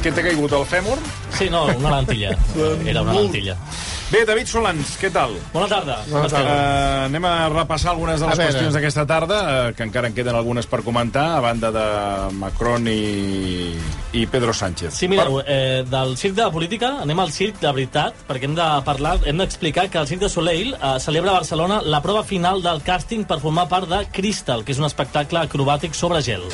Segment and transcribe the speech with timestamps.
[0.00, 0.96] Què, t'ha caigut, el fèmur?
[1.36, 2.30] Sí, no, una lentilla.
[2.90, 3.56] Era una lentilla.
[4.10, 5.36] Bé, David Solans, què tal?
[5.52, 6.00] Bona tarda.
[6.08, 10.16] Uh, anem a repassar algunes de les A qüestions d'aquesta tarda, uh, que encara en
[10.16, 11.84] queden algunes per comentar, a banda de
[12.40, 13.76] Macron i,
[14.16, 14.96] i Pedro Sánchez.
[14.96, 18.56] Sí, mireu, eh, del circ de la política anem al circ de veritat, perquè hem
[18.58, 22.24] de parlar, hem d'explicar que el Circ de Soleil eh, celebra a Barcelona la prova
[22.24, 26.48] final del càsting per formar part de Crystal, que és un espectacle acrobàtic sobre gel.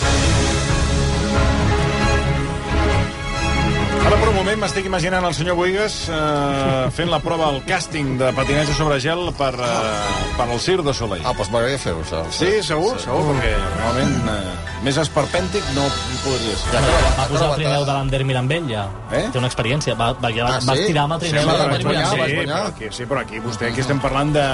[4.07, 8.13] Ara per un moment m'estic imaginant el senyor Boigas uh, fent la prova al càsting
[8.21, 11.25] de patinatge sobre gel per, uh, per al Cirque de Soleil.
[11.27, 12.21] Ah, doncs m'agradaria fer-ho, això.
[12.31, 16.73] Sí, segur, segur, perquè realment uh, més esperpèntic no hi podria ser.
[16.75, 16.81] Ja,
[17.17, 18.85] Va posar el trineu de l'Ander Mirambell, ja.
[19.11, 19.23] Eh?
[19.33, 19.95] Té una experiència.
[19.99, 20.83] Va, va, va, Ah, va sí?
[20.85, 22.51] estirar amb el Sí, trineu va, de va l'Ander guanyar, Mirambell.
[22.53, 24.47] va sí, però aquí, sí, però aquí vostè aquí estem parlant de,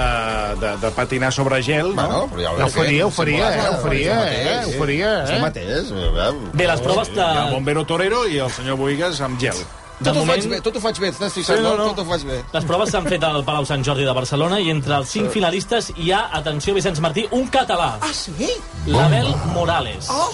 [0.63, 2.03] de, de patinar sobre gel, no?
[2.07, 3.69] Bueno, però ja Ja ho faria, ho faria, eh?
[3.69, 4.65] Ho faria, eh?
[4.67, 5.41] Ho faria, eh?
[5.43, 5.93] mateix.
[5.93, 6.33] eh?
[6.55, 7.51] Bé, les proves Hi ha de...
[7.53, 9.59] Bombero Torero i el senyor Boigas amb gel.
[10.01, 11.85] De Tot ho faig moment, bé, tot ho faig bé, t'has fixat, Sí, no, no?
[11.87, 11.95] no.
[11.95, 12.39] Tot ho faig bé.
[12.53, 15.93] les proves s'han fet al Palau Sant Jordi de Barcelona i entre els cinc finalistes
[15.97, 17.99] hi ha, atenció, Vicenç Martí, un català.
[18.01, 18.49] Ah, sí?
[18.87, 20.09] L'Abel Morales.
[20.11, 20.33] Oh.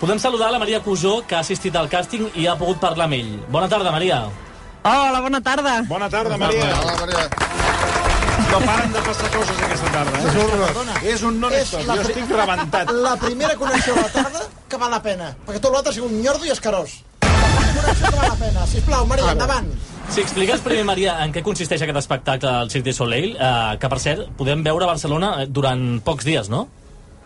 [0.00, 3.14] Podem saludar la Maria Cusó, que ha assistit al càsting i ha pogut parlar amb
[3.18, 3.30] ell.
[3.48, 4.22] Bona tarda, Maria.
[4.84, 5.82] Hola, bona tarda.
[5.88, 6.72] Bona tarda, Maria.
[6.82, 7.28] Hola, Maria.
[8.50, 11.12] No paren de passar coses aquesta tarda, eh?
[11.12, 11.80] És un non-stop.
[11.80, 12.90] És la Jo estic rebentat.
[12.92, 16.12] La primera connexió a la tarda que val la pena, perquè tot l'altre ha sigut
[16.12, 17.00] un nyordo i escarós.
[18.00, 18.66] Val la pena.
[18.66, 19.68] Sisplau, Maria, endavant.
[20.08, 23.88] Si expliques primer, Maria, en què consisteix aquest espectacle al Cirque du Soleil, eh, que,
[23.90, 26.66] per cert, podem veure a Barcelona eh, durant pocs dies, no?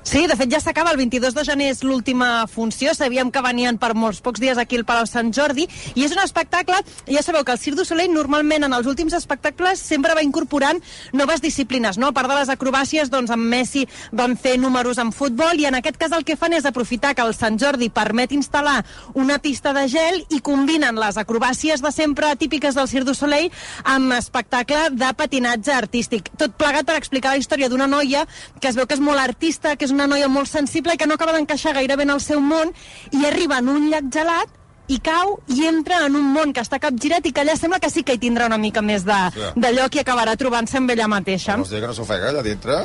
[0.02, 3.76] Sí, de fet ja s'acaba, el 22 de gener és l'última funció, sabíem que venien
[3.78, 7.44] per molts pocs dies aquí al Palau Sant Jordi, i és un espectacle, ja sabeu
[7.44, 10.80] que el Cirque du Soleil normalment en els últims espectacles sempre va incorporant
[11.12, 12.08] noves disciplines, no?
[12.10, 13.84] A part de les acrobàcies, doncs amb Messi
[14.16, 17.26] van fer números en futbol, i en aquest cas el que fan és aprofitar que
[17.26, 18.80] el Sant Jordi permet instal·lar
[19.14, 23.52] una pista de gel i combinen les acrobàcies de sempre típiques del Cirque du Soleil
[23.84, 26.32] amb espectacle de patinatge artístic.
[26.40, 28.26] Tot plegat per explicar la història d'una noia
[28.60, 31.06] que es veu que és molt artista, que és una noia molt sensible i que
[31.06, 32.72] no acaba d'encaixar gaire bé en el seu món
[33.12, 34.48] i arriba en un llac gelat
[34.88, 37.90] i cau i entra en un món que està capgirat i que allà sembla que
[37.90, 39.52] sí que hi tindrà una mica més de, Ja.
[39.54, 41.56] de lloc i acabarà trobant-se amb ella mateixa.
[41.56, 42.80] Vols dir que no s'ofega allà dintre?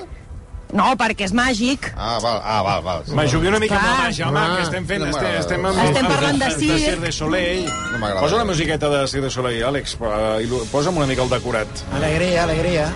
[0.73, 1.91] No, perquè és màgic.
[1.95, 3.03] Ah, val, ah, val, val.
[3.15, 4.07] Me jugui una mica amb la Clar.
[4.09, 5.01] màgia, home, que estem fent...
[5.05, 6.79] No Estem, estem, amb, Estem parlant de de circ.
[6.85, 7.65] Cirque de Soleil.
[7.65, 8.21] No m'agrada.
[8.21, 9.95] Posa una musiqueta de Cirque de Soleil, Àlex.
[9.95, 11.67] eh, Posa'm una mica el decorat.
[11.93, 12.89] Alegria, alegria.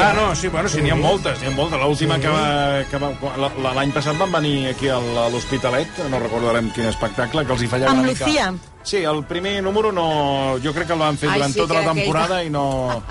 [0.00, 1.78] Ah, no, sí, bueno, sí, n'hi ha moltes, n'hi ha moltes.
[1.80, 2.84] L'última que va...
[2.90, 6.86] Que va la- la- L'any passat van venir aquí al, a l'Hospitalet, no recordarem quin
[6.90, 8.26] espectacle, que els hi fallava Amb una mica.
[8.26, 8.48] Lucía.
[8.86, 10.56] Sí, el primer número no...
[10.62, 13.02] Jo crec que el van fer Ai, durant sí, tota la aquell- temporada i no,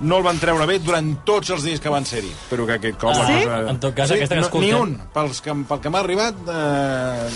[0.00, 2.30] no el van treure bé durant tots els dies que van ser-hi.
[2.50, 3.14] Però que aquest cop...
[3.16, 3.44] la Sí?
[3.44, 4.96] cosa- En tot cas, aquesta que no, Ni escoltem- un.
[5.14, 6.34] Pels que, pel que m'ha arribat...
[6.48, 7.28] Eh,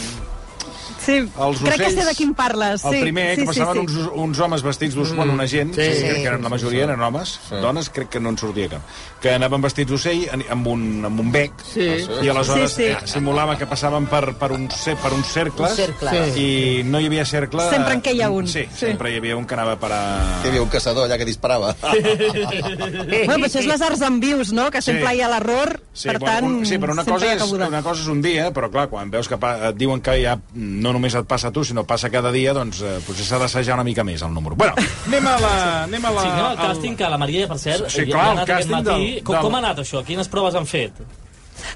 [1.09, 1.95] Sí, els crec que ocells...
[1.97, 2.85] sé de quin parles.
[2.85, 4.01] El sí, primer, sí, que passaven sí, sí.
[4.03, 6.85] Uns, uns homes vestits d'ocell, bueno, una gent, sí, Sí, crec que eren la majoria,
[6.85, 8.83] eren homes, dones, crec que no en sortia cap,
[9.23, 11.89] que anaven vestits d'ocell en- amb un, amb un bec, Sí.
[12.23, 12.89] i aleshores Sí, sí.
[12.93, 16.13] eh, simulava que passaven per, per, un, per uns cercles, Un cercle.
[16.39, 17.65] i no hi havia cercle...
[17.71, 18.47] Sempre en queia un.
[18.47, 18.87] Sí, Sí.
[18.93, 20.03] sempre hi havia un que anava per a...
[20.45, 21.75] Hi havia un caçador allà que disparava.
[21.83, 24.69] Bueno, però això és les arts en vius, no?
[24.71, 25.17] Que sempre Sí.
[25.17, 27.53] hi ha l'error, Sí, per però, tant, un, sí, però una cosa, hi ha és,
[27.53, 30.37] una cosa és un dia, però clar, quan veus que pa, et diuen que ja
[30.55, 33.79] no només et passa a tu, sinó passa cada dia, doncs eh, potser s'ha d'assajar
[33.79, 34.59] una mica més el número.
[34.59, 34.75] Bueno,
[35.07, 35.55] anem a la...
[35.87, 38.27] Anem a la Sí, anem al al- càsting, que la Maria, per cert, Sí, clar,
[38.27, 38.91] ha anat aquest matí.
[38.91, 40.05] del- Com, del- com ha anat això?
[40.05, 40.99] Quines proves han fet?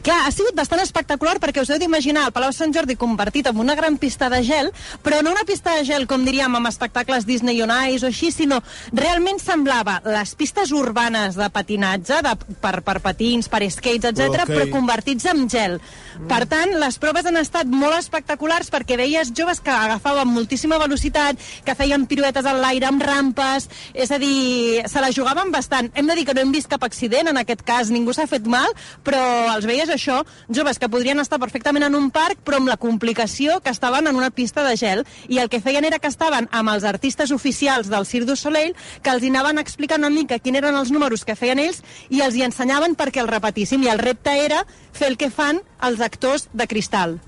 [0.06, 3.56] Clar, ha sigut bastant espectacular perquè us heu d'imaginar el Palau Sant Jordi convertit en
[3.58, 4.68] una gran pista de gel,
[5.02, 8.30] però no una pista de gel, com diríem, amb espectacles Disney on Ice o així,
[8.30, 8.60] sinó
[8.94, 14.52] realment semblava les pistes urbanes de patinatge, de, per, per patins, per skates, etc, Ok.
[14.54, 15.80] però convertits en gel.
[16.28, 21.40] Per tant, les proves han estat molt espectaculars perquè veies joves que agafaven moltíssima velocitat,
[21.64, 25.90] que feien piruetes en l'aire amb rampes, és a dir, se la jugaven bastant.
[25.94, 28.46] Hem de dir que no hem vist cap accident, en aquest cas ningú s'ha fet
[28.46, 28.68] mal,
[29.04, 29.22] però
[29.54, 33.60] els veies això, joves que podrien estar perfectament en un parc, però amb la complicació
[33.60, 36.74] que estaven en una pista de gel, i el que feien era que estaven amb
[36.74, 40.76] els artistes oficials del Cirque du Soleil, que els anaven explicant una mica quins eren
[40.76, 44.34] els números que feien ells, i els hi ensenyaven perquè els repetissin, i el repte
[44.44, 44.62] era
[44.92, 47.20] fer el que fan els actors de cristal.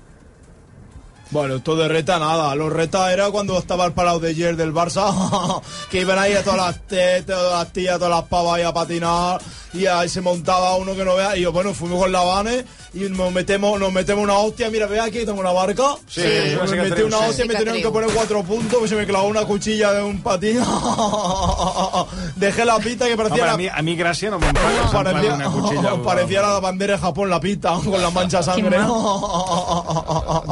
[1.31, 2.55] Bueno, esto de reta nada.
[2.55, 6.43] Los retas era cuando estaba el Palau de ayer del Barça, que iban ahí a
[6.43, 9.41] todas las tetas, todas las tías, todas las pavas ahí a patinar,
[9.73, 11.35] y ahí se montaba uno que no vea.
[11.35, 14.69] Y yo, bueno, fuimos con la Vane y nos metemos, nos metemos una hostia.
[14.69, 15.95] Mira, ve aquí, tengo una barca.
[16.07, 17.25] Sí, sí, me metí una sí.
[17.29, 20.03] hostia y me tenían que poner cuatro puntos, pues se me clavó una cuchilla de
[20.03, 20.59] un patín.
[22.35, 23.53] Dejé la pista que parecía la...
[23.53, 26.01] a mi, a no me'n fa Parecía, una cuchilla.
[26.03, 28.77] parecía la bandera de Japón, la pista, con la mancha sangre.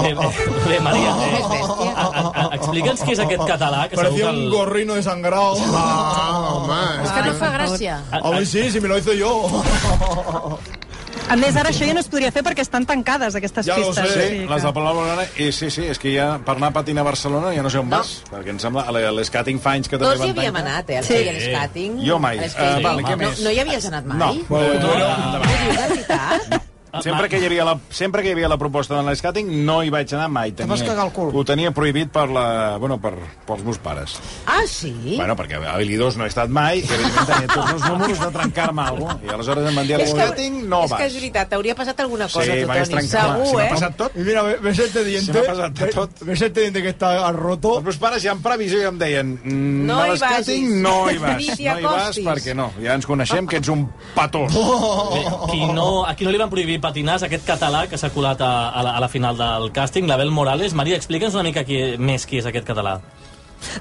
[0.04, 0.28] Bé, bé,
[0.68, 4.96] bé Maria, eh, a- a- a- explica'ns què és aquest català, que Parecía un gorrino
[4.96, 5.56] desangrado.
[5.74, 8.00] Ah, home, És que no fa gràcia.
[8.12, 9.64] A ver, sí, si me lo hice yo.
[11.30, 14.10] A més, ara això ja no es podria fer perquè estan tancades, aquestes Ja pistes.
[14.12, 16.76] sé, Sí, les de Palau Blaugrana, i sí, sí, és que ja per anar a
[16.76, 19.88] patinar a Barcelona ja no sé on vas, perquè em sembla, a l'escating fa anys
[19.88, 20.98] que també Tots hi havíem anat, eh?
[20.98, 21.14] El Sí.
[21.18, 21.24] sí.
[21.32, 21.98] l'escating.
[22.06, 22.40] Jo mai.
[22.40, 22.52] Eh,
[22.84, 23.40] vale, què no, més?
[23.40, 24.18] no hi havies anat mai?
[24.18, 24.34] No.
[24.50, 26.64] Bueno, No, bueno, no, Ho dius de veritat?
[27.02, 29.90] Sempre que, hi havia la, sempre que hi havia la proposta de l'escating no hi
[29.90, 30.52] vaig anar mai.
[30.54, 31.32] Te vas cagar el cul.
[31.34, 33.16] Ho tenia prohibit per la, bueno, per,
[33.48, 34.20] pels meus pares.
[34.46, 34.94] Ah, sí?
[35.18, 38.30] Bueno, perquè a Habilidós no he estat mai, i evidentment tenia tots els números de
[38.36, 39.26] trencar-me alguna cosa.
[39.26, 41.18] I aleshores em van dir l'escating no és que és vas.
[41.22, 43.00] veritat, t'hauria passat alguna cosa Sí, a tu, m'hagués Toni.
[43.00, 43.34] trencat.
[43.34, 43.70] Segur, Si m'ha eh?
[43.74, 44.16] passat tot.
[44.16, 45.26] Y mira, ves este diente.
[45.26, 46.20] Se me ha pasado de tot.
[46.22, 47.78] ¿Ves este diente que está roto?
[47.80, 50.82] Els meus pares ja en previsió ja em deien mm, No a hi l'escating vagis.
[50.86, 54.54] no hi vas, no hi vas perquè no, ja ens coneixem que ets un patós.
[54.54, 58.12] Bé, qui no, a qui no li van prohibir patinar és aquest català que s'ha
[58.14, 60.76] colat a, a, la, a la final del càsting, l'Abel Morales.
[60.76, 63.00] Maria, explica'ns una mica qui, més qui és aquest català.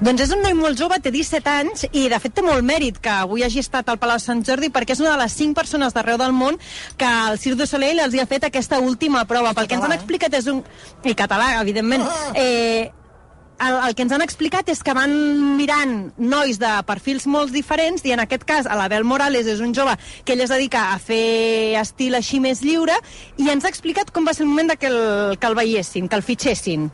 [0.03, 2.99] Doncs és un noi molt jove, té 17 anys, i de fet té molt mèrit
[3.03, 5.95] que avui hagi estat al Palau Sant Jordi perquè és una de les 5 persones
[5.95, 6.57] d'arreu del món
[6.97, 9.53] que el Cirque du Soleil els hi ha fet aquesta última prova.
[9.53, 10.63] Pel que ens han explicat és un...
[11.03, 12.05] I català, evidentment.
[12.39, 12.91] Eh,
[13.59, 15.13] el, el que ens han explicat és que van
[15.57, 19.75] mirant nois de perfils molt diferents i en aquest cas a l'Abel Morales és un
[19.75, 19.95] jove
[20.25, 22.95] que ell es dedica a fer estil així més lliure
[23.37, 26.09] i ens ha explicat com va ser el moment de que el, que el veiessin,
[26.09, 26.89] que el fitxessin.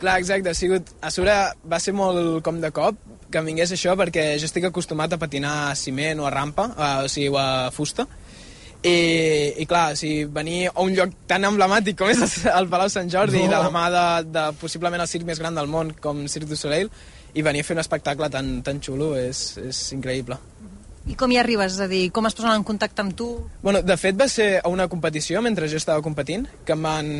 [0.00, 0.90] Clar, exacte, ha sigut...
[1.00, 1.34] A sobre
[1.70, 2.98] va ser molt com de cop
[3.32, 6.90] que vingués això perquè jo estic acostumat a patinar a ciment o a rampa, a,
[7.06, 8.06] o sigui, a fusta,
[8.84, 8.96] i,
[9.62, 12.20] i clar, o sigui, venir a un lloc tan emblemàtic com és
[12.52, 13.50] el Palau Sant Jordi, No.
[13.54, 14.04] de la mà de,
[14.34, 16.90] de possiblement el circ més gran del món, com Cirque du Soleil,
[17.34, 20.36] i venir a fer un espectacle tan, tan xulo és, és increïble.
[21.04, 21.74] I com hi arribes?
[21.76, 23.26] És a dir, com es posen en contacte amb tu?
[23.62, 27.10] Bueno, de fet va ser a una competició mentre jo estava competint, que em van...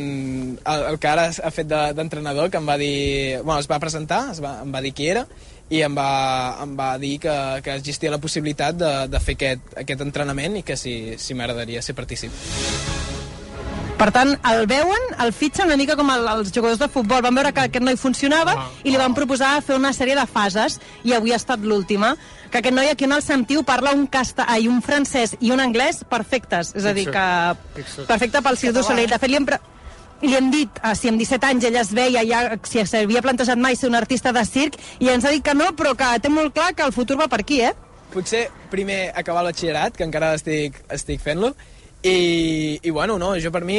[0.65, 3.41] El, el que ara ha fet de- d'entrenador, que em va dir...
[3.43, 5.27] Bueno, es va presentar, es va, em va dir qui era,
[5.69, 6.09] i em va,
[6.65, 7.35] em va dir que,
[7.65, 11.85] que existia la possibilitat de, de fer aquest, aquest entrenament i que si, si m'agradaria
[11.85, 12.33] ser partícip.
[13.95, 17.23] Per tant, el veuen, el fitxen una mica com el, els jugadors de futbol.
[17.23, 20.81] Van veure que aquest noi funcionava i li van proposar fer una sèrie de fases
[21.07, 22.15] i avui ha estat l'última.
[22.51, 25.63] Que aquest noi aquí on el sentiu parla un, casta, ai, un francès i un
[25.63, 26.73] anglès perfectes.
[26.75, 29.09] És a dir, que perfecte pel Cirque du Soleil.
[29.15, 29.61] De fet, li hem, pre-
[30.27, 33.59] li hem dit uh, si amb 17 anys ella es veia ja, si s'havia plantejat
[33.63, 36.29] mai ser un artista de circ i ens ha dit que no, però que té
[36.33, 37.73] molt clar que el futur va per aquí, eh?
[38.15, 41.55] Potser primer acabar el batxillerat, que encara estic, estic fent-lo,
[42.05, 43.79] i, i bueno, no, jo per mi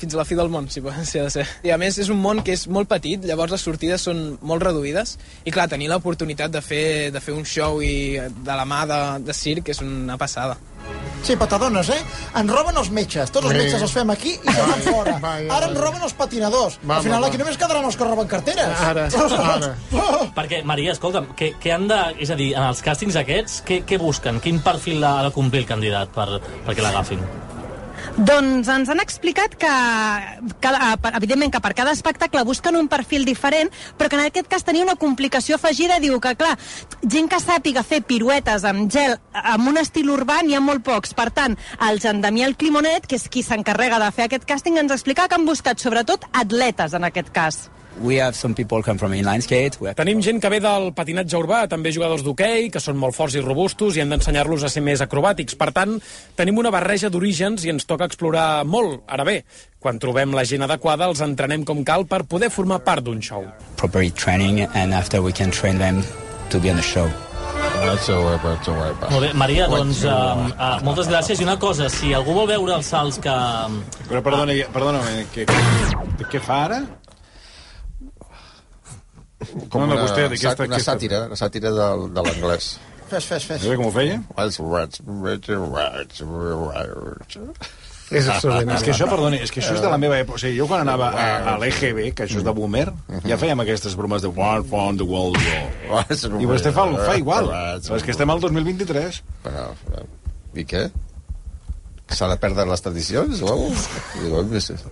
[0.00, 1.44] fins a la fi del món, si, si ha de ser.
[1.68, 4.64] I a més és un món que és molt petit, llavors les sortides són molt
[4.64, 8.86] reduïdes i clar, tenir l'oportunitat de, fer, de fer un show i de la mà
[8.88, 10.56] de, de circ és una passada.
[11.20, 11.98] Sí, però t'adones, eh?
[12.40, 13.28] En roben els metges.
[13.30, 13.58] Tots els Sí.
[13.60, 15.12] metges els fem aquí i se'n van fora.
[15.20, 15.74] Ara en vaja.
[15.76, 16.78] roben els patinadors.
[16.88, 17.42] Va, Al final va, aquí va.
[17.44, 18.80] només quedaran els que roben carteres.
[18.88, 19.68] Ara, ara.
[20.38, 22.00] Perquè, Maria, escolta'm, què, què han de...
[22.24, 24.40] És a dir, en els càstings aquests, què, què busquen?
[24.40, 26.26] Quin perfil ha de complir el candidat per,
[26.66, 27.20] perquè l'agafin?
[28.16, 29.70] Doncs ens han explicat que,
[30.60, 34.66] cada, evidentment, que per cada espectacle busquen un perfil diferent, però que en aquest cas
[34.66, 36.00] tenia una complicació afegida.
[36.02, 36.56] Diu que, clar,
[37.02, 41.14] gent que sàpiga fer piruetes amb gel amb un estil urbà n'hi ha molt pocs.
[41.16, 41.56] Per tant,
[41.88, 45.38] el Jean Damiel Climonet, que és qui s'encarrega de fer aquest càsting, ens explica que
[45.38, 47.68] han buscat sobretot atletes en aquest cas.
[48.00, 49.80] We have some people come from inline skate.
[49.80, 49.96] We have...
[49.98, 53.42] Tenim gent que ve del patinatge urbà, també jugadors d'hoquei, que són molt forts i
[53.44, 55.58] robustos i hem d'ensenyar-los a ser més acrobàtics.
[55.60, 55.98] Per tant,
[56.38, 59.02] tenim una barreja d'orígens i ens toca explorar molt.
[59.10, 59.42] Ara bé,
[59.82, 63.44] quan trobem la gent adequada, els entrenem com cal per poder formar part d'un show.
[63.80, 66.02] proper training, and after we can train them
[66.50, 67.08] to be on the show.
[67.80, 70.10] Molt bé, Maria, doncs uh,
[70.52, 71.40] uh, moltes gràcies.
[71.40, 73.36] I una cosa, si algú vol veure els salts que...
[74.10, 75.00] Però perdona, perdona,
[75.32, 76.80] què, què, què fa ara?
[79.70, 82.70] Com No, no, una, vostè, aquesta- una aquesta- sàtira, una sàtira de, de l'anglès.
[83.10, 83.62] Fes, fes, fes.
[83.64, 84.20] Sabe com ho feia?
[88.10, 90.34] És absolutament És que això, perdoni, és que això és de la meva època.
[90.34, 92.88] O sigui, jo quan anava a, a l'EGB, que això és de boomer,
[93.26, 95.38] ja fèiem aquestes bromes de One from the World
[95.90, 96.04] War.
[96.42, 97.46] I vostè fa, fa igual.
[97.86, 99.20] Però és que estem al 2023.
[99.46, 99.68] Però,
[100.58, 100.88] I què?
[102.10, 103.38] S'ha de perdre les tradicions?
[103.46, 103.70] O...
[104.18, 104.42] Diu,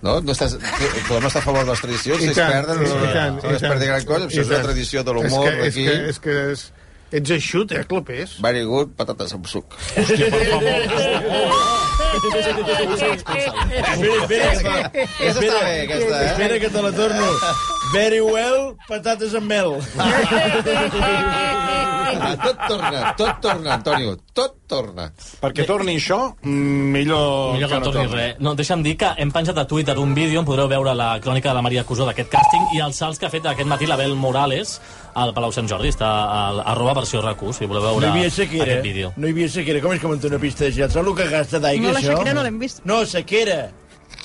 [0.01, 0.21] No?
[0.23, 2.21] no estàs, no estàs a favor de les tradicions?
[2.21, 4.25] I Si es tant, perden, i no, tant, no i es perdi gran cosa.
[4.29, 5.85] Això és una tradició de l'humor que- és d'aquí.
[5.85, 6.59] que- És que és,
[7.11, 8.37] ets eixut, eh, clopés.
[8.41, 9.65] Very good, patates amb suc.
[14.29, 16.31] Bé, aquesta, eh?
[16.31, 17.25] Espera que te la torno.
[17.93, 19.79] Very well, patates amb mel.
[22.09, 25.07] Ah, tot torna, tot torna, Antonio, tot torna.
[25.41, 28.35] Perquè torni això, mm, millor, Millor que no torni res.
[28.39, 31.49] No, deixa'm dir que hem penjat a Twitter un vídeo on podreu veure la crònica
[31.49, 34.15] de la Maria Cusó d'aquest càsting i els salts que ha fet aquest matí l'Abel
[34.15, 34.79] Morales
[35.15, 35.89] al Palau Sant Jordi.
[35.89, 36.41] Està a,
[36.73, 38.63] arroba versió RAC1, si voleu veure No hi havia sequera.
[38.63, 39.13] aquest vídeo.
[39.17, 39.81] No hi havia sequera.
[39.81, 40.89] Com és que munta una pista de gel?
[40.91, 42.13] Saps el que gasta d'aigua, No, la això?
[42.17, 42.81] Shakira no l'hem vist.
[42.85, 43.71] No, sequera.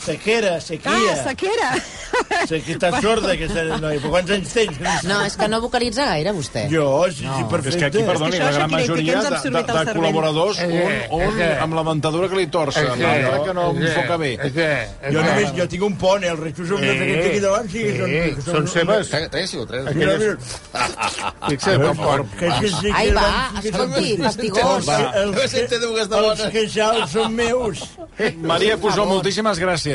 [0.05, 0.93] Sequera, sequia.
[0.93, 1.71] Ah, sequera.
[2.49, 3.99] Sequia, està sorda, aquesta noia.
[3.99, 4.77] Però quants anys tens?
[5.09, 6.67] No, és que no vocalitza gaire, vostè.
[6.71, 7.39] Jo, sí, No.
[7.39, 7.71] sí, perfecte.
[7.73, 11.35] És que aquí, perdoni, la gran majoria de, de, de col·laboradors, un, que- un és
[11.41, 14.31] que- amb la dentadura que li torça, que- l'altre que no que- enfoca bé.
[14.47, 14.69] És que...
[15.09, 16.31] és Jo només, jo tinc un pont, eh?
[16.35, 17.97] Els restos són de que aquí davant, sí, que
[18.45, 18.55] són...
[18.55, 19.11] Són seves.
[19.15, 19.91] Tres, tres, sí, o tres.
[19.97, 20.37] Mira, mira.
[21.49, 21.83] Fixa't,
[22.95, 23.27] Ai, va,
[23.63, 24.89] escolti, fastigós.
[25.25, 27.83] Els, queixals són meus.
[28.43, 29.94] Maria Cusó, moltíssimes gràcies.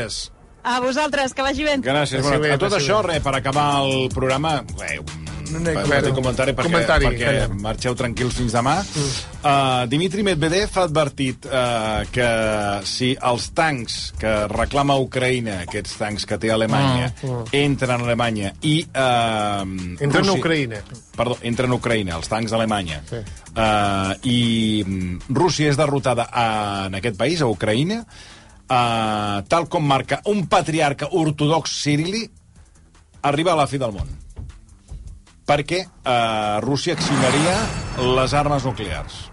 [0.63, 1.77] A vosaltres, que vagi bé.
[1.81, 2.21] Gràcies.
[2.21, 4.59] Bueno, bé, a tot això, res, per acabar el programa...
[4.63, 7.55] Un, No, no, un petit comentari perquè, comentari, perquè calla.
[7.63, 8.75] marxeu tranquils fins demà.
[9.41, 12.27] Uh, Dimitri Medvedev ha advertit uh, que
[12.85, 17.49] si els tancs que reclama Ucraïna, aquests tancs que té Alemanya, Mm, mm.
[17.63, 18.75] entren a Alemanya i...
[18.93, 19.65] Uh,
[20.05, 20.83] Entren a Ucraïna.
[21.17, 23.01] Perdó, entren a Ucraïna, els tancs d'Alemanya.
[23.09, 23.23] Sí.
[23.49, 24.39] Uh, I
[24.85, 26.45] mm, Rússia és derrotada a,
[26.91, 28.03] en aquest país, a Ucraïna,
[28.69, 32.23] uh, tal com marca un patriarca ortodox cirili,
[33.21, 34.13] arriba a la fi del món.
[35.49, 37.57] Perquè uh, Rússia accionaria
[38.15, 39.25] les armes nuclears.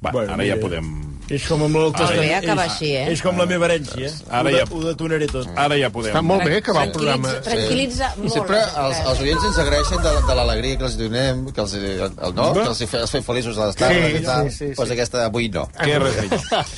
[0.00, 1.09] Va, Bueno, ara ja podem...
[1.30, 2.32] És com amb el Ara testament.
[2.42, 3.04] acaba és- així, eh?
[3.12, 4.10] És com la meva herència.
[4.28, 5.46] Ara ho, de, ja- ho detonaré tot.
[5.56, 6.10] Ara ja podem...
[6.12, 7.34] Està molt bé acabar el programa.
[7.46, 8.32] Tranquil·litza, I molt.
[8.34, 11.74] sempre la els, els oients ens agraeixen de, de l'alegria que els donem, que els,
[11.74, 12.48] el, no?
[12.56, 14.50] que els, fe, els fem feliços a les tardes Sí, i tal.
[14.50, 14.94] sí, sí, pues sí.
[14.98, 15.68] aquesta avui no.
[15.78, 16.18] Que res.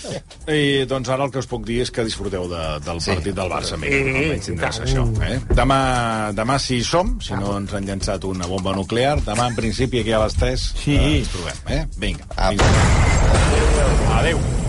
[0.52, 3.10] I doncs ara el que us puc dir és que disfruteu de, del Sí.
[3.14, 3.78] partit del Barça.
[3.80, 4.88] Sí, almenys tindràs i tant.
[4.88, 5.32] això.
[5.32, 5.40] Eh?
[5.56, 5.80] Demà,
[6.36, 10.00] demà si hi som, si no ens han llançat una bomba nuclear, demà en principi
[10.04, 10.96] aquí a les 3 Sí.
[10.96, 11.64] eh, ens trobem.
[11.78, 11.86] Eh?
[11.96, 12.24] Vinga.
[12.36, 12.50] Apa.
[12.50, 13.21] vinga.
[14.18, 14.61] Adeu.